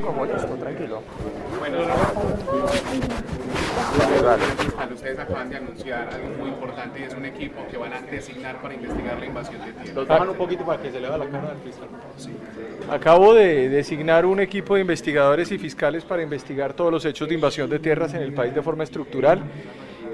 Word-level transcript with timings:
Como 0.00 0.24
listo, 0.24 0.54
tranquilo. 0.54 1.02
Bueno, 1.60 1.78
ustedes 4.94 5.18
acaban 5.18 5.50
de 5.50 5.56
anunciar 5.56 6.08
algo 6.12 6.28
muy 6.38 6.48
importante 6.48 7.00
y 7.00 7.02
es 7.04 7.14
un 7.14 7.24
equipo 7.24 7.66
que 7.70 7.76
van 7.76 7.92
a 7.92 8.00
designar 8.02 8.60
para 8.60 8.74
investigar 8.74 9.18
la 9.18 9.26
invasión 9.26 9.64
de 9.64 9.72
tierra. 9.72 9.94
Los 9.94 10.08
bajan 10.08 10.28
un 10.30 10.36
poquito 10.36 10.64
para 10.64 10.82
que 10.82 10.90
se 10.90 11.00
le 11.00 11.08
vea 11.08 11.18
la 11.18 11.26
cara 11.26 11.50
al 11.50 11.58
fiscal. 11.58 11.88
Acabo 12.90 13.34
de 13.34 13.68
designar 13.68 14.26
un 14.26 14.40
equipo 14.40 14.74
de 14.74 14.82
investigadores 14.82 15.50
y 15.52 15.58
fiscales 15.58 16.04
para 16.04 16.22
investigar 16.22 16.72
todos 16.72 16.90
los 16.90 17.04
hechos 17.04 17.28
de 17.28 17.34
invasión 17.34 17.68
de 17.68 17.78
tierras 17.78 18.14
en 18.14 18.22
el 18.22 18.32
país 18.32 18.54
de 18.54 18.62
forma 18.62 18.84
estructural, 18.84 19.42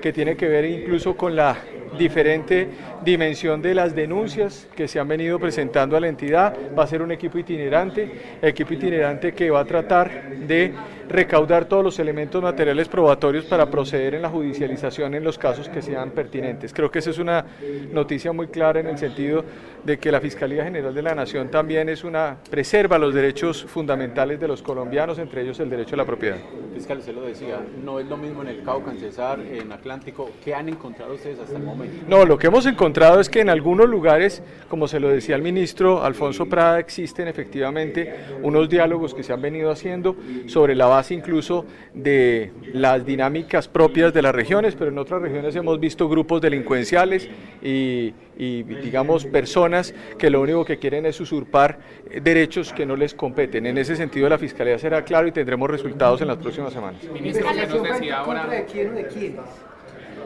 que 0.01 0.12
tiene 0.12 0.37
que 0.37 0.48
ver 0.48 0.65
incluso 0.65 1.17
con 1.17 1.37
la 1.37 1.56
diferente 1.97 2.69
dimensión 3.05 3.62
de 3.62 3.74
las 3.74 3.95
denuncias 3.95 4.69
que 4.74 4.88
se 4.88 4.98
han 4.98 5.09
venido 5.09 5.38
presentando 5.38 5.97
a 5.97 6.01
la 6.01 6.09
entidad. 6.09 6.55
Va 6.77 6.84
a 6.84 6.87
ser 6.87 7.02
un 7.02 7.12
equipo 7.12 7.38
itinerante, 7.38 8.38
equipo 8.42 8.74
itinerante 8.74 9.33
que 9.33 9.51
va 9.51 9.61
a 9.61 9.64
tratar 9.64 10.30
de 10.47 10.74
recaudar 11.09 11.64
todos 11.64 11.83
los 11.83 11.98
elementos 11.98 12.42
materiales 12.42 12.88
probatorios 12.88 13.47
para 13.47 13.70
proceder 13.70 14.14
en 14.14 14.22
la 14.22 14.28
judicialización 14.28 15.14
en 15.14 15.25
los 15.25 15.39
casos 15.39 15.69
que 15.69 15.80
sean 15.80 16.11
pertinentes. 16.11 16.72
Creo 16.72 16.91
que 16.91 16.98
esa 16.98 17.11
es 17.11 17.19
una 17.19 17.45
noticia 17.92 18.33
muy 18.33 18.48
clara 18.48 18.80
en 18.80 18.89
el 18.89 18.98
sentido 18.98 19.45
de 19.84 19.98
que 19.98 20.12
la 20.12 20.20
Fiscalía 20.20 20.64
General 20.64 20.95
de 20.95 21.02
la 21.02 21.14
Nación 21.14 21.50
también 21.50 21.89
es 21.89 22.05
una 22.05 22.36
preserva 22.50 22.98
los 22.98 23.14
derechos 23.14 23.64
fundamentales 23.64 24.39
de 24.39 24.48
los 24.48 24.62
colombianos, 24.62 25.19
entre 25.19 25.42
ellos 25.42 25.58
el 25.61 25.70
derecho 25.70 25.95
a 25.95 25.98
la 25.98 26.05
propiedad. 26.05 26.36
Fiscal, 26.75 27.00
se 27.02 27.12
lo 27.12 27.23
decía, 27.23 27.61
no 27.83 27.98
es 27.98 28.06
lo 28.06 28.17
mismo 28.17 28.42
en 28.42 28.48
el 28.48 28.62
Cauca, 28.62 28.91
en 28.91 28.98
Cesar, 28.98 29.41
en 29.41 29.73
Atlántico. 29.73 30.30
¿Qué 30.45 30.55
han 30.55 30.69
encontrado 30.69 31.14
ustedes 31.14 31.39
hasta 31.39 31.56
el 31.56 31.62
momento? 31.62 31.78
No, 32.09 32.25
lo 32.25 32.39
que 32.39 32.47
hemos 32.47 32.67
encontrado 32.67 33.21
es 33.21 33.29
que 33.29 33.41
en 33.41 33.51
algunos 33.51 33.89
lugares, 33.89 34.43
como 34.69 34.89
se 34.89 35.01
lo 35.01 35.09
decía 35.09 35.37
el 35.37 35.43
ministro 35.43 36.03
Alfonso 36.03 36.47
Prada, 36.47 36.79
existen 36.79 37.29
efectivamente 37.29 38.15
unos 38.43 38.69
diálogos 38.69 39.15
que 39.15 39.23
se 39.23 39.33
han 39.33 39.43
venido 39.43 39.70
haciendo 39.70 40.17
sobre 40.47 40.75
la 40.75 40.87
base 40.87 41.15
incluso 41.15 41.67
de 41.95 42.53
las 42.73 43.05
dinámicas 43.05 43.69
propias 43.69 44.12
de 44.12 44.23
las 44.23 44.35
regiones, 44.35 44.75
pero 44.75 44.91
en 44.91 44.98
otras 44.98 45.23
regiones 45.23 45.55
hemos 45.57 45.79
visto 45.81 46.09
grupos 46.09 46.41
delincuenciales 46.41 47.29
y, 47.62 48.15
y 48.37 48.63
digamos 48.63 49.25
personas 49.27 49.95
que 50.19 50.31
lo 50.31 50.41
único 50.41 50.65
que 50.65 50.79
quieren 50.79 51.07
es 51.07 51.20
usurpar 51.20 51.79
derechos 52.23 52.73
que 52.73 52.87
no 52.87 52.97
les 52.97 53.15
competen. 53.15 53.67
En 53.67 53.79
ese 53.79 53.97
sentido 53.97 54.29
la 54.29 54.39
Fiscalía 54.39 54.79
será 54.79 55.03
claro 55.03 55.29
y 55.29 55.33
tendremos 55.33 55.70
resultados 55.70 56.20
en 56.20 56.29
las 56.29 56.39
próximas 56.39 56.73
semanas. 56.73 57.03
Ministro, 57.13 57.48
usted 57.48 57.69
nos 57.69 57.83
decía 57.83 58.19
ahora... 58.19 58.47
¿De 58.47 58.65
quién 58.65 58.91
o 58.91 58.92
de 58.92 59.07
quién? 59.07 59.37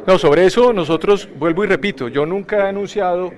No, 0.07 0.19
sobre 0.19 0.47
eso 0.47 0.73
nosotros, 0.73 1.29
vuelvo 1.39 1.65
y 1.65 1.69
repito, 1.69 2.09
yo 2.09 2.27
nunca 2.27 2.59
he 2.59 2.69
anunciado 2.69 3.33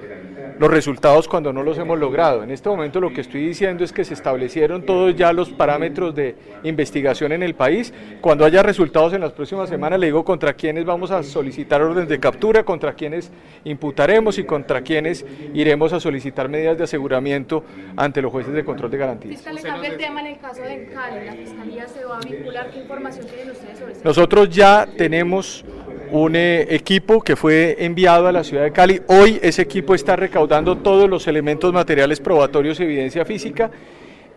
los 0.58 0.70
resultados 0.70 1.28
cuando 1.28 1.52
no 1.52 1.62
los 1.62 1.76
hemos 1.78 1.98
logrado. 1.98 2.42
En 2.42 2.50
este 2.50 2.68
momento 2.68 3.00
lo 3.00 3.12
que 3.12 3.20
estoy 3.20 3.46
diciendo 3.46 3.84
es 3.84 3.92
que 3.92 4.04
se 4.04 4.14
establecieron 4.14 4.82
todos 4.86 5.14
ya 5.16 5.32
los 5.32 5.50
parámetros 5.50 6.14
de 6.14 6.36
investigación 6.62 7.32
en 7.32 7.42
el 7.42 7.54
país. 7.54 7.92
Cuando 8.20 8.44
haya 8.44 8.62
resultados 8.62 9.12
en 9.12 9.20
las 9.20 9.32
próximas 9.32 9.68
semanas, 9.68 9.98
le 9.98 10.06
digo 10.06 10.24
contra 10.24 10.54
quiénes 10.54 10.84
vamos 10.84 11.10
a 11.10 11.22
solicitar 11.22 11.82
órdenes 11.82 12.08
de 12.08 12.20
captura, 12.20 12.64
contra 12.64 12.94
quiénes 12.94 13.30
imputaremos 13.64 14.38
y 14.38 14.44
contra 14.44 14.82
quiénes 14.82 15.26
iremos 15.52 15.92
a 15.92 16.00
solicitar 16.00 16.48
medidas 16.48 16.78
de 16.78 16.84
aseguramiento 16.84 17.64
ante 17.96 18.22
los 18.22 18.30
jueces 18.30 18.54
de 18.54 18.64
control 18.64 18.90
de 18.90 18.98
garantías. 18.98 19.34
Fiscal, 19.36 19.54
le 19.56 19.62
cambia 19.62 19.90
el 19.90 19.96
tema 19.96 20.20
en 20.20 20.26
el 20.28 20.38
caso 20.38 20.62
de 20.62 20.86
Cali. 20.86 21.26
¿La 21.26 21.32
Fiscalía 21.32 21.88
se 21.88 22.04
va 22.04 22.18
a 22.18 22.20
vincular? 22.20 22.70
¿Qué 22.70 22.78
información 22.78 23.26
tienen 23.26 23.50
ustedes 23.50 23.78
sobre 23.78 23.92
eso? 23.92 24.00
Nosotros 24.04 24.48
ya 24.50 24.86
tenemos 24.96 25.64
un 26.14 26.36
eh, 26.36 26.68
equipo 26.70 27.20
que 27.20 27.34
fue 27.34 27.76
enviado 27.80 28.28
a 28.28 28.32
la 28.32 28.44
ciudad 28.44 28.62
de 28.62 28.70
Cali. 28.70 29.02
Hoy 29.08 29.40
ese 29.42 29.62
equipo 29.62 29.96
está 29.96 30.14
recaudando 30.14 30.78
todos 30.78 31.10
los 31.10 31.26
elementos 31.26 31.72
materiales 31.72 32.20
probatorios 32.20 32.78
y 32.78 32.84
evidencia 32.84 33.24
física. 33.24 33.68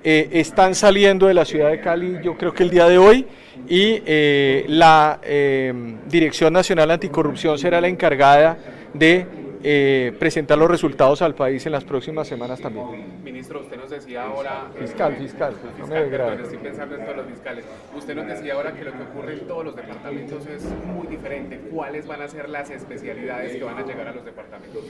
Eh, 0.03 0.27
están 0.31 0.73
saliendo 0.73 1.27
de 1.27 1.35
la 1.35 1.45
ciudad 1.45 1.69
de 1.69 1.79
Cali, 1.79 2.17
yo 2.23 2.35
creo 2.35 2.51
que 2.51 2.63
el 2.63 2.71
día 2.71 2.87
de 2.87 2.97
hoy, 2.97 3.27
y 3.69 4.01
eh, 4.07 4.65
la 4.67 5.19
Dirección 6.09 6.53
Nacional 6.53 6.89
Anticorrupción 6.89 7.59
será 7.59 7.79
la 7.79 7.89
encargada 7.89 8.57
de 8.95 9.27
presentar 10.19 10.57
los 10.57 10.69
resultados 10.69 11.21
al 11.21 11.35
país 11.35 11.65
en 11.65 11.71
las 11.71 11.83
próximas 11.83 12.27
semanas 12.27 12.59
también. 12.59 13.23
Ministro, 13.23 13.61
usted 13.61 13.77
nos 13.77 13.89
decía 13.89 14.23
ahora... 14.23 14.71
Fiscal, 14.79 15.15
fiscal, 15.15 15.53
no 15.79 15.87
me 15.87 16.01
Fiscal, 16.01 16.09
perdón, 16.09 16.41
estoy 16.41 16.57
pensando 16.57 16.95
en 16.95 17.03
todos 17.03 17.17
los 17.17 17.25
fiscales. 17.27 17.65
Usted 17.95 18.15
nos 18.15 18.27
decía 18.27 18.53
ahora 18.53 18.73
que 18.73 18.83
lo 18.83 18.91
que 18.91 19.03
ocurre 19.03 19.33
en 19.33 19.47
todos 19.47 19.65
los 19.65 19.75
departamentos 19.75 20.45
es 20.47 20.63
muy 20.85 21.07
diferente. 21.07 21.59
¿Cuáles 21.71 22.07
van 22.07 22.21
a 22.21 22.27
ser 22.27 22.49
las 22.49 22.69
especialidades 22.69 23.55
que 23.55 23.63
van 23.63 23.77
a 23.77 23.85
llegar 23.85 24.07
a 24.07 24.13
los 24.13 24.25
departamentos? 24.25 24.83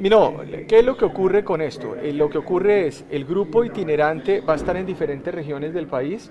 No, 0.00 0.40
¿qué 0.68 0.78
es 0.78 0.84
lo 0.84 0.96
que 0.96 1.04
ocurre 1.04 1.44
con 1.44 1.60
esto? 1.60 1.96
Eh, 1.96 2.12
lo 2.12 2.30
que 2.30 2.38
ocurre 2.38 2.86
es, 2.86 3.04
el 3.10 3.24
grupo 3.24 3.64
itinerante 3.64 4.40
va 4.40 4.54
a 4.54 4.56
estar 4.56 4.76
en 4.76 4.86
diferentes 4.86 5.34
regiones 5.34 5.74
del 5.74 5.86
país 5.86 6.30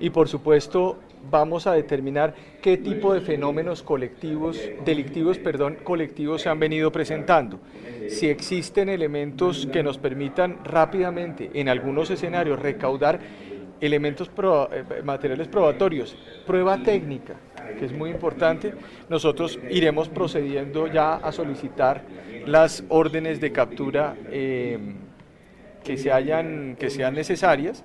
y 0.00 0.10
por 0.10 0.28
supuesto 0.28 0.98
vamos 1.30 1.66
a 1.66 1.72
determinar 1.72 2.34
qué 2.62 2.76
tipo 2.76 3.14
de 3.14 3.20
fenómenos 3.20 3.82
colectivos, 3.82 4.60
delictivos, 4.84 5.38
perdón, 5.38 5.78
colectivos 5.82 6.42
se 6.42 6.48
han 6.48 6.58
venido 6.58 6.90
presentando. 6.92 7.60
Si 8.08 8.28
existen 8.28 8.88
elementos 8.88 9.68
que 9.72 9.82
nos 9.82 9.98
permitan 9.98 10.58
rápidamente, 10.64 11.50
en 11.54 11.68
algunos 11.68 12.10
escenarios, 12.10 12.58
recaudar 12.58 13.20
elementos 13.80 14.30
eh, 14.72 15.02
materiales 15.04 15.48
probatorios, 15.48 16.16
prueba 16.46 16.82
técnica, 16.82 17.34
que 17.78 17.84
es 17.84 17.92
muy 17.92 18.10
importante, 18.10 18.74
nosotros 19.08 19.58
iremos 19.70 20.08
procediendo 20.08 20.86
ya 20.86 21.14
a 21.14 21.32
solicitar 21.32 22.02
las 22.46 22.82
órdenes 22.88 23.40
de 23.40 23.52
captura 23.52 24.16
eh, 24.30 24.78
que, 25.84 25.96
se 25.96 26.10
hayan, 26.10 26.76
que 26.78 26.90
sean 26.90 27.14
necesarias. 27.14 27.84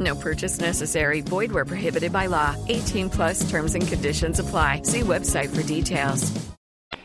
No 0.00 0.14
purchase 0.16 0.60
necessary. 0.60 1.20
Void 1.20 1.52
where 1.52 1.66
prohibited 1.66 2.12
by 2.12 2.26
law. 2.26 2.56
18 2.68 3.10
plus 3.10 3.48
terms 3.50 3.74
and 3.74 3.86
conditions 3.86 4.40
apply. 4.40 4.80
See 4.84 5.02
website 5.02 5.54
for 5.54 5.62
details. 5.62 6.32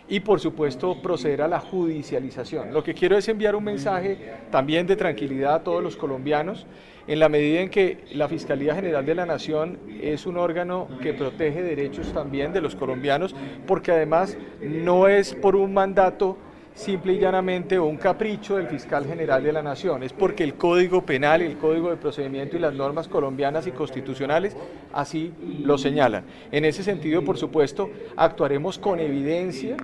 y 0.09 0.19
por 0.21 0.39
supuesto 0.39 1.01
proceder 1.01 1.43
a 1.43 1.47
la 1.47 1.59
judicialización. 1.59 2.73
Lo 2.73 2.83
que 2.83 2.95
quiero 2.95 3.15
es 3.17 3.27
enviar 3.27 3.55
un 3.55 3.63
mensaje 3.63 4.17
también 4.49 4.87
de 4.87 4.95
tranquilidad 4.95 5.55
a 5.55 5.63
todos 5.63 5.83
los 5.83 5.95
colombianos 5.95 6.65
en 7.07 7.19
la 7.19 7.29
medida 7.29 7.61
en 7.61 7.69
que 7.69 8.05
la 8.13 8.27
Fiscalía 8.27 8.75
General 8.75 9.05
de 9.05 9.15
la 9.15 9.25
Nación 9.25 9.79
es 10.01 10.25
un 10.25 10.37
órgano 10.37 10.87
que 11.01 11.13
protege 11.13 11.61
derechos 11.61 12.11
también 12.11 12.53
de 12.53 12.61
los 12.61 12.75
colombianos 12.75 13.35
porque 13.67 13.91
además 13.91 14.37
no 14.61 15.07
es 15.07 15.35
por 15.35 15.55
un 15.55 15.73
mandato 15.73 16.37
simple 16.79 17.13
y 17.13 17.19
llanamente 17.19 17.77
o 17.77 17.85
un 17.85 17.97
capricho 17.97 18.55
del 18.55 18.67
fiscal 18.67 19.05
general 19.05 19.43
de 19.43 19.51
la 19.51 19.61
nación, 19.61 20.01
es 20.01 20.13
porque 20.13 20.45
el 20.45 20.53
Código 20.53 21.05
Penal, 21.05 21.41
el 21.41 21.57
Código 21.57 21.89
de 21.89 21.97
Procedimiento 21.97 22.55
y 22.55 22.59
las 22.59 22.73
normas 22.73 23.09
colombianas 23.09 23.67
y 23.67 23.71
constitucionales 23.71 24.55
así 24.93 25.33
lo 25.61 25.77
señalan. 25.77 26.23
En 26.51 26.63
ese 26.63 26.81
sentido, 26.83 27.23
por 27.23 27.37
supuesto, 27.37 27.89
actuaremos 28.15 28.79
con 28.79 29.01
evidencia 29.01 29.75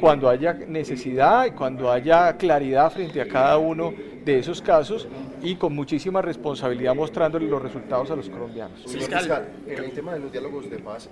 cuando 0.00 0.28
haya 0.28 0.54
necesidad 0.54 1.46
y 1.46 1.52
cuando 1.52 1.92
haya 1.92 2.36
claridad 2.36 2.90
frente 2.90 3.20
a 3.20 3.28
cada 3.28 3.56
uno 3.58 3.94
de 4.24 4.38
esos 4.38 4.60
casos 4.60 5.06
y 5.42 5.54
con 5.54 5.74
muchísima 5.74 6.22
responsabilidad 6.22 6.94
mostrándole 6.96 7.46
los 7.46 7.62
resultados 7.62 8.10
a 8.10 8.16
los 8.16 8.28
colombianos. 8.28 8.82
Señor 8.84 9.10
fiscal, 9.10 9.48
en 9.68 9.84
el 9.84 9.92
tema 9.92 10.12
de 10.14 10.18
los 10.18 10.32
diálogos 10.32 10.68
de 10.68 10.78
paz, 10.78 11.08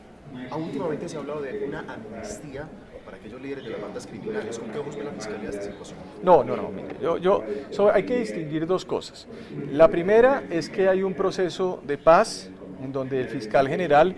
últimamente 0.56 1.08
se 1.08 1.16
ha 1.16 1.20
hablado 1.20 1.40
de 1.42 1.64
una 1.66 1.80
amnistía 1.80 2.68
para 3.10 3.20
aquellos 3.20 3.42
líderes 3.42 3.64
de 3.64 3.70
las 3.70 3.80
bandas 3.82 4.06
criminales. 4.06 4.58
¿Con 4.58 4.70
qué 4.70 4.78
ojos 4.78 4.96
ve 4.96 5.02
la 5.02 5.10
fiscalía 5.10 5.50
esta 5.50 5.62
situación? 5.62 5.98
No, 6.22 6.44
no, 6.44 6.54
no. 6.56 6.68
mire, 6.70 6.88
yo, 7.02 7.18
yo, 7.18 7.42
so- 7.70 7.92
hay 7.92 8.04
que 8.04 8.18
distinguir 8.20 8.66
dos 8.68 8.84
cosas. 8.84 9.26
La 9.72 9.88
primera 9.88 10.44
es 10.48 10.70
que 10.70 10.88
hay 10.88 11.02
un 11.02 11.14
proceso 11.14 11.82
de 11.84 11.98
paz 11.98 12.50
en 12.84 12.92
donde 12.92 13.20
el 13.20 13.26
fiscal 13.26 13.66
general 13.68 14.14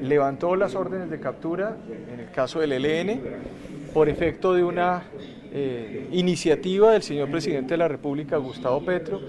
levantó 0.00 0.54
las 0.54 0.76
órdenes 0.76 1.10
de 1.10 1.18
captura, 1.18 1.76
en 2.12 2.20
el 2.20 2.30
caso 2.30 2.60
del 2.60 2.72
ELN, 2.72 3.20
por 3.92 4.08
efecto 4.08 4.54
de 4.54 4.64
una 4.64 5.04
eh, 5.52 6.06
iniciativa 6.12 6.92
del 6.92 7.02
señor 7.02 7.28
presidente 7.30 7.74
de 7.74 7.78
la 7.78 7.88
República, 7.88 8.36
Gustavo 8.36 8.84
Petro, 8.84 9.20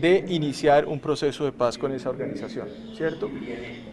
de 0.00 0.24
iniciar 0.28 0.86
un 0.86 0.98
proceso 0.98 1.44
de 1.44 1.52
paz 1.52 1.76
con 1.76 1.92
esa 1.92 2.08
organización, 2.08 2.68
¿cierto? 2.94 3.30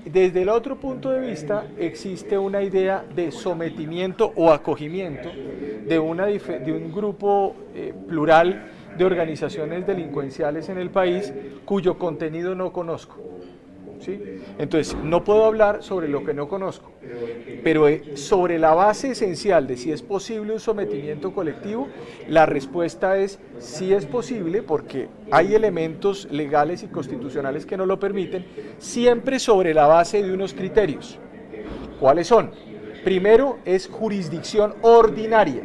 Desde 0.05 0.41
el 0.41 0.49
otro 0.49 0.77
punto 0.77 1.09
de 1.09 1.19
vista, 1.27 1.65
existe 1.77 2.37
una 2.37 2.61
idea 2.61 3.03
de 3.15 3.31
sometimiento 3.31 4.31
o 4.35 4.51
acogimiento 4.51 5.29
de, 5.85 5.99
una, 5.99 6.27
de 6.27 6.71
un 6.71 6.93
grupo 6.93 7.55
eh, 7.73 7.93
plural 8.07 8.71
de 8.97 9.03
organizaciones 9.03 9.85
delincuenciales 9.85 10.69
en 10.69 10.77
el 10.77 10.89
país 10.89 11.33
cuyo 11.65 11.97
contenido 11.97 12.55
no 12.55 12.71
conozco. 12.71 13.17
Entonces, 14.57 14.95
no 15.03 15.23
puedo 15.23 15.45
hablar 15.45 15.83
sobre 15.83 16.07
lo 16.07 16.23
que 16.23 16.33
no 16.33 16.47
conozco, 16.47 16.91
pero 17.63 17.87
eh, 17.87 18.15
sobre 18.15 18.59
la 18.59 18.73
base 18.73 19.11
esencial 19.11 19.67
de 19.67 19.77
si 19.77 19.91
es 19.91 20.01
posible 20.01 20.53
un 20.53 20.59
sometimiento 20.59 21.33
colectivo, 21.33 21.87
la 22.27 22.45
respuesta 22.45 23.17
es 23.17 23.39
sí 23.59 23.93
es 23.93 24.05
posible 24.05 24.63
porque 24.63 25.07
hay 25.31 25.55
elementos 25.55 26.27
legales 26.31 26.83
y 26.83 26.87
constitucionales 26.87 27.65
que 27.65 27.77
no 27.77 27.85
lo 27.85 27.99
permiten, 27.99 28.45
siempre 28.77 29.39
sobre 29.39 29.73
la 29.73 29.87
base 29.87 30.23
de 30.23 30.31
unos 30.31 30.53
criterios. 30.53 31.19
¿Cuáles 31.99 32.27
son? 32.27 32.51
Primero 33.03 33.59
es 33.65 33.87
jurisdicción 33.87 34.75
ordinaria, 34.81 35.61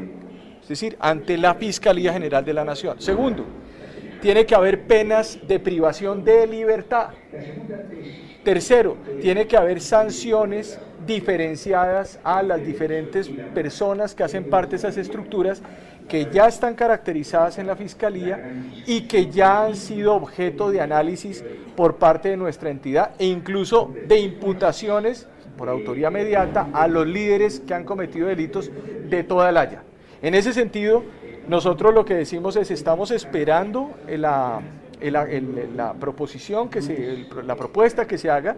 es 0.63 0.69
decir, 0.69 0.97
ante 1.01 1.39
la 1.39 1.55
Fiscalía 1.55 2.13
General 2.13 2.45
de 2.45 2.53
la 2.53 2.65
Nación. 2.65 3.01
Segundo, 3.01 3.45
tiene 4.21 4.45
que 4.45 4.55
haber 4.55 4.87
penas 4.87 5.39
de 5.47 5.59
privación 5.59 6.25
de 6.25 6.47
libertad. 6.47 7.09
Tercero, 8.45 8.97
tiene 9.21 9.47
que 9.47 9.57
haber 9.57 9.81
sanciones 9.81 10.79
diferenciadas 11.07 12.19
a 12.25 12.43
las 12.43 12.65
diferentes 12.65 13.29
personas 13.55 14.15
que 14.15 14.23
hacen 14.23 14.45
parte 14.45 14.71
de 14.71 14.77
esas 14.77 14.97
estructuras 14.97 15.63
que 16.09 16.27
ya 16.33 16.49
están 16.49 16.75
caracterizadas 16.75 17.59
en 17.59 17.67
la 17.67 17.77
Fiscalía 17.77 18.53
y 18.87 19.03
que 19.03 19.31
ya 19.31 19.65
han 19.65 19.77
sido 19.77 20.15
objeto 20.15 20.71
de 20.71 20.81
análisis 20.81 21.45
por 21.77 21.97
parte 21.97 22.31
de 22.31 22.37
nuestra 22.37 22.71
entidad 22.71 23.13
e 23.19 23.27
incluso 23.27 23.95
de 24.09 24.19
imputaciones 24.19 25.29
por 25.57 25.69
autoría 25.69 26.11
mediata 26.11 26.69
a 26.73 26.89
los 26.89 27.07
líderes 27.07 27.61
que 27.61 27.75
han 27.75 27.85
cometido 27.85 28.27
delitos 28.27 28.71
de 29.09 29.23
toda 29.23 29.51
el 29.51 29.57
haya. 29.57 29.83
En 30.23 30.35
ese 30.35 30.53
sentido, 30.53 31.05
nosotros 31.49 31.95
lo 31.95 32.05
que 32.05 32.15
decimos 32.15 32.57
es 32.57 32.71
estamos 32.71 33.11
esperando 33.11 33.91
la 34.09 34.61
la 35.03 35.95
proposición 35.95 36.69
que 36.69 36.83
se, 36.83 37.27
la 37.45 37.57
propuesta 37.57 38.07
que 38.07 38.19
se 38.19 38.31
haga 38.31 38.57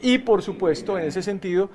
y 0.00 0.18
por 0.18 0.42
supuesto 0.42 0.98
en 0.98 1.06
ese 1.06 1.22
sentido 1.22 1.68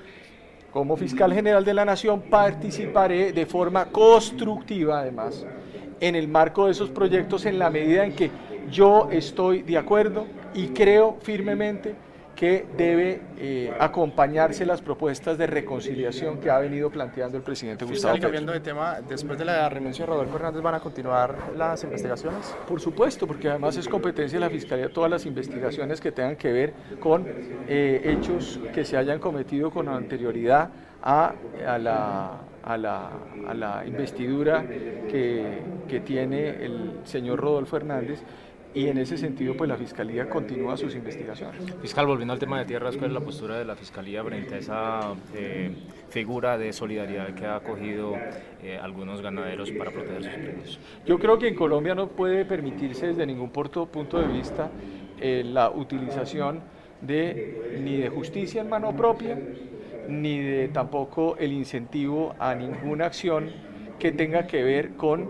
como 0.72 0.96
fiscal 0.96 1.32
general 1.32 1.64
de 1.64 1.74
la 1.74 1.84
nación 1.84 2.22
participaré 2.22 3.32
de 3.32 3.46
forma 3.46 3.86
constructiva 3.86 5.00
además 5.00 5.46
en 6.00 6.14
el 6.14 6.28
marco 6.28 6.66
de 6.66 6.72
esos 6.72 6.90
proyectos 6.90 7.46
en 7.46 7.58
la 7.58 7.70
medida 7.70 8.04
en 8.04 8.14
que 8.14 8.30
yo 8.70 9.08
estoy 9.10 9.62
de 9.62 9.78
acuerdo 9.78 10.26
y 10.54 10.68
creo 10.68 11.16
firmemente 11.22 11.94
que 12.38 12.64
debe 12.76 13.20
eh, 13.36 13.74
acompañarse 13.80 14.64
las 14.64 14.80
propuestas 14.80 15.36
de 15.36 15.48
reconciliación 15.48 16.38
que 16.38 16.48
ha 16.48 16.60
venido 16.60 16.88
planteando 16.88 17.36
el 17.36 17.42
presidente 17.42 17.84
Gustavo 17.84 18.14
Petro. 18.14 18.28
cambiando 18.28 18.52
de 18.52 18.60
tema, 18.60 19.00
después 19.08 19.36
de 19.40 19.44
la 19.44 19.68
renuncia 19.68 20.04
de 20.04 20.12
Rodolfo 20.12 20.36
Hernández, 20.36 20.62
¿van 20.62 20.76
a 20.76 20.78
continuar 20.78 21.36
las 21.56 21.82
investigaciones? 21.82 22.54
Por 22.68 22.80
supuesto, 22.80 23.26
porque 23.26 23.48
además 23.48 23.76
es 23.76 23.88
competencia 23.88 24.38
de 24.38 24.44
la 24.44 24.50
Fiscalía 24.50 24.88
todas 24.88 25.10
las 25.10 25.26
investigaciones 25.26 26.00
que 26.00 26.12
tengan 26.12 26.36
que 26.36 26.52
ver 26.52 26.74
con 27.00 27.26
eh, 27.66 28.02
hechos 28.04 28.60
que 28.72 28.84
se 28.84 28.96
hayan 28.96 29.18
cometido 29.18 29.72
con 29.72 29.88
anterioridad 29.88 30.70
a, 31.02 31.34
a, 31.66 31.78
la, 31.78 32.38
a, 32.62 32.76
la, 32.76 33.10
a 33.48 33.54
la 33.54 33.84
investidura 33.84 34.64
que, 35.10 35.58
que 35.88 35.98
tiene 35.98 36.50
el 36.50 37.00
señor 37.02 37.40
Rodolfo 37.40 37.76
Hernández 37.78 38.22
y 38.74 38.88
en 38.88 38.98
ese 38.98 39.16
sentido 39.16 39.56
pues 39.56 39.68
la 39.68 39.76
Fiscalía 39.76 40.28
continúa 40.28 40.76
sus 40.76 40.94
investigaciones. 40.94 41.62
Fiscal, 41.80 42.06
volviendo 42.06 42.32
al 42.32 42.38
tema 42.38 42.58
de 42.58 42.66
tierras, 42.66 42.96
¿cuál 42.96 43.10
es 43.10 43.14
la 43.14 43.20
postura 43.20 43.58
de 43.58 43.64
la 43.64 43.76
Fiscalía 43.76 44.22
frente 44.22 44.54
a 44.54 44.58
esa 44.58 45.14
eh, 45.34 45.72
figura 46.10 46.58
de 46.58 46.72
solidaridad 46.72 47.34
que 47.34 47.46
ha 47.46 47.56
acogido 47.56 48.14
eh, 48.62 48.78
algunos 48.80 49.22
ganaderos 49.22 49.70
para 49.72 49.90
proteger 49.90 50.24
sus 50.24 50.32
predios? 50.32 50.80
Yo 51.06 51.18
creo 51.18 51.38
que 51.38 51.48
en 51.48 51.54
Colombia 51.54 51.94
no 51.94 52.08
puede 52.08 52.44
permitirse 52.44 53.08
desde 53.08 53.26
ningún 53.26 53.50
punto, 53.50 53.88
de 53.88 54.26
vista 54.28 54.70
eh, 55.20 55.42
la 55.44 55.70
utilización 55.70 56.60
de 57.00 57.80
ni 57.82 57.96
de 57.96 58.08
justicia 58.08 58.60
en 58.60 58.68
mano 58.68 58.94
propia, 58.94 59.38
ni 60.08 60.40
de 60.40 60.68
tampoco 60.68 61.36
el 61.38 61.52
incentivo 61.52 62.34
a 62.38 62.54
ninguna 62.54 63.06
acción 63.06 63.50
que 63.98 64.12
tenga 64.12 64.46
que 64.46 64.62
ver 64.62 64.94
con 64.96 65.28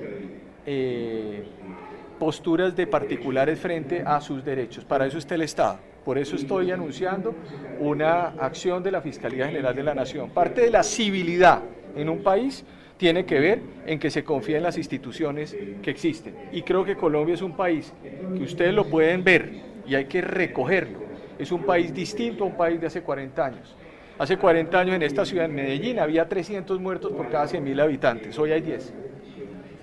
posturas 2.19 2.75
de 2.77 2.87
particulares 2.87 3.59
frente 3.59 4.03
a 4.05 4.21
sus 4.21 4.45
derechos. 4.45 4.85
Para 4.85 5.07
eso 5.07 5.19
está 5.19 5.35
el 5.35 5.43
Estado. 5.43 5.79
Por 6.05 6.19
eso 6.19 6.37
estoy 6.37 6.71
anunciando 6.71 7.35
una 7.81 8.29
acción 8.39 8.83
de 8.83 8.91
la 8.91 9.01
Fiscalía 9.01 9.47
General 9.47 9.75
de 9.75 9.83
la 9.83 9.95
Nación. 9.95 10.31
Parte 10.31 10.63
de 10.63 10.71
la 10.71 10.83
civilidad 10.83 11.63
en 11.95 12.09
un 12.09 12.23
país 12.23 12.65
tiene 12.97 13.25
que 13.25 13.39
ver 13.39 13.61
en 13.87 13.99
que 13.99 14.11
se 14.11 14.25
confía 14.25 14.57
en 14.57 14.63
las 14.63 14.77
instituciones 14.77 15.57
que 15.83 15.91
existen. 15.91 16.35
Y 16.53 16.63
creo 16.63 16.85
que 16.85 16.97
Colombia 16.97 17.35
es 17.35 17.43
un 17.43 17.57
país 17.57 17.93
que 18.37 18.43
ustedes 18.43 18.75
lo 18.75 18.87
pueden 18.87 19.23
ver 19.23 19.51
y 19.87 19.95
hay 19.95 20.07
que 20.07 20.21
recogerlo. 20.21 20.99
Es 21.39 21.53
un 21.53 21.65
país 21.65 21.95
distinto 21.95 22.45
a 22.45 22.47
un 22.49 22.57
país 22.57 22.81
de 22.81 22.89
hace 22.89 23.03
40 23.03 23.45
años. 23.45 23.77
Hace 24.19 24.37
40 24.37 24.81
años 24.81 24.97
en 24.97 25.03
esta 25.03 25.25
ciudad, 25.25 25.45
en 25.45 25.55
Medellín, 25.55 26.01
había 26.01 26.29
300 26.29 26.81
muertos 26.81 27.13
por 27.13 27.31
cada 27.31 27.47
100.000 27.47 27.81
habitantes. 27.81 28.37
Hoy 28.37 28.51
hay 28.51 28.61
10. 28.61 28.93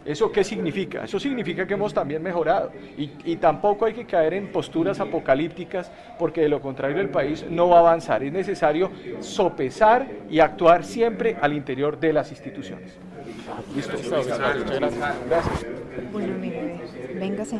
¿Eso 0.06 0.32
qué 0.32 0.44
significa? 0.44 1.04
Eso 1.04 1.20
significa 1.20 1.66
que 1.66 1.74
hemos 1.74 1.94
también 1.94 2.22
mejorado 2.22 2.72
y, 2.98 3.36
tampoco 3.38 3.86
hay 3.86 3.94
que 3.94 4.06
caer 4.06 4.36
en 4.36 4.52
posturas 4.52 5.00
apocalípticas 5.00 5.92
porque 6.18 6.42
de 6.42 6.50
lo 6.50 6.62
contrario 6.62 7.02
el 7.02 7.10
país 7.10 7.46
no 7.50 7.70
va 7.70 7.78
a 7.78 7.80
avanzar. 7.80 8.24
Es 8.24 8.32
necesario 8.32 8.92
sopesar 9.20 10.08
y 10.30 10.40
actuar 10.40 10.86
siempre 10.86 11.38
al 11.42 11.54
interior 11.54 12.00
de 12.00 12.14
las 12.14 12.32
instituciones. 12.32 12.98
Listo. 13.76 13.98
Gracias. 15.28 15.66
Bueno, 16.12 16.34
mire, 16.40 16.80
véngase 17.20 17.60